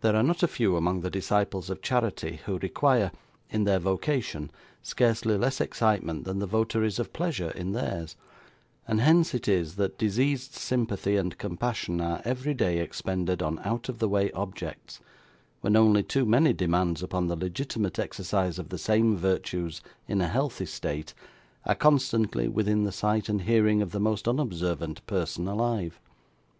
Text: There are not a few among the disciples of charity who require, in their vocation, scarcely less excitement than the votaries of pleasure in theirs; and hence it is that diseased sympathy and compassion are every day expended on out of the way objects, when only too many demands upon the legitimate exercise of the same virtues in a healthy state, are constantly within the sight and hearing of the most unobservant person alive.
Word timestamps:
There 0.00 0.16
are 0.16 0.22
not 0.24 0.42
a 0.42 0.48
few 0.48 0.76
among 0.76 1.02
the 1.02 1.10
disciples 1.10 1.70
of 1.70 1.80
charity 1.80 2.40
who 2.46 2.58
require, 2.58 3.12
in 3.48 3.62
their 3.62 3.78
vocation, 3.78 4.50
scarcely 4.82 5.36
less 5.38 5.60
excitement 5.60 6.24
than 6.24 6.40
the 6.40 6.48
votaries 6.48 6.98
of 6.98 7.12
pleasure 7.12 7.52
in 7.52 7.70
theirs; 7.70 8.16
and 8.88 9.00
hence 9.00 9.32
it 9.32 9.46
is 9.46 9.76
that 9.76 9.96
diseased 9.96 10.54
sympathy 10.54 11.16
and 11.16 11.38
compassion 11.38 12.00
are 12.00 12.20
every 12.24 12.52
day 12.52 12.80
expended 12.80 13.42
on 13.44 13.60
out 13.64 13.88
of 13.88 14.00
the 14.00 14.08
way 14.08 14.32
objects, 14.32 14.98
when 15.60 15.76
only 15.76 16.02
too 16.02 16.26
many 16.26 16.52
demands 16.52 17.00
upon 17.00 17.28
the 17.28 17.36
legitimate 17.36 18.00
exercise 18.00 18.58
of 18.58 18.70
the 18.70 18.76
same 18.76 19.16
virtues 19.16 19.82
in 20.08 20.20
a 20.20 20.26
healthy 20.26 20.66
state, 20.66 21.14
are 21.64 21.76
constantly 21.76 22.48
within 22.48 22.82
the 22.82 22.90
sight 22.90 23.28
and 23.28 23.42
hearing 23.42 23.80
of 23.82 23.92
the 23.92 24.00
most 24.00 24.26
unobservant 24.26 25.06
person 25.06 25.46
alive. 25.46 26.00